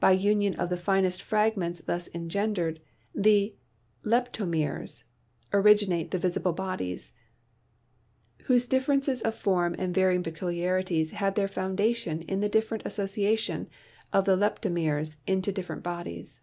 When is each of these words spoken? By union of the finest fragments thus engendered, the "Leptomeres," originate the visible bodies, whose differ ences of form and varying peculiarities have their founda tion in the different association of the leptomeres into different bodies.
By 0.00 0.10
union 0.10 0.56
of 0.56 0.68
the 0.68 0.76
finest 0.76 1.22
fragments 1.22 1.80
thus 1.80 2.08
engendered, 2.12 2.80
the 3.14 3.54
"Leptomeres," 4.02 5.04
originate 5.52 6.10
the 6.10 6.18
visible 6.18 6.52
bodies, 6.52 7.12
whose 8.46 8.66
differ 8.66 8.94
ences 8.96 9.22
of 9.22 9.36
form 9.36 9.76
and 9.78 9.94
varying 9.94 10.24
peculiarities 10.24 11.12
have 11.12 11.36
their 11.36 11.46
founda 11.46 11.94
tion 11.94 12.22
in 12.22 12.40
the 12.40 12.48
different 12.48 12.84
association 12.84 13.68
of 14.12 14.24
the 14.24 14.36
leptomeres 14.36 15.18
into 15.28 15.52
different 15.52 15.84
bodies. 15.84 16.40